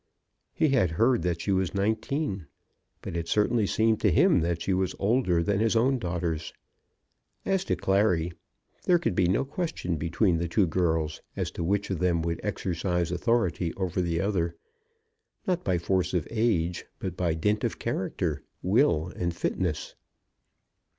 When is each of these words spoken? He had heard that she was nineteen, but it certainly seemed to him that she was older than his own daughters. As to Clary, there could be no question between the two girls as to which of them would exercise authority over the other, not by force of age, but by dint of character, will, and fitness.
He 0.51 0.69
had 0.69 0.89
heard 0.97 1.21
that 1.21 1.41
she 1.41 1.51
was 1.51 1.75
nineteen, 1.75 2.47
but 3.03 3.15
it 3.15 3.27
certainly 3.27 3.67
seemed 3.67 4.01
to 4.01 4.09
him 4.11 4.39
that 4.39 4.59
she 4.63 4.73
was 4.73 4.95
older 4.97 5.43
than 5.43 5.59
his 5.59 5.75
own 5.75 5.99
daughters. 5.99 6.53
As 7.45 7.63
to 7.65 7.75
Clary, 7.75 8.31
there 8.85 8.97
could 8.97 9.13
be 9.13 9.27
no 9.27 9.45
question 9.45 9.97
between 9.97 10.39
the 10.39 10.47
two 10.47 10.65
girls 10.65 11.21
as 11.35 11.51
to 11.51 11.63
which 11.63 11.91
of 11.91 11.99
them 11.99 12.23
would 12.23 12.39
exercise 12.41 13.11
authority 13.11 13.75
over 13.75 14.01
the 14.01 14.19
other, 14.19 14.55
not 15.45 15.63
by 15.63 15.77
force 15.77 16.15
of 16.15 16.27
age, 16.31 16.83
but 16.97 17.15
by 17.15 17.35
dint 17.35 17.63
of 17.63 17.77
character, 17.77 18.41
will, 18.63 19.13
and 19.15 19.35
fitness. 19.35 19.93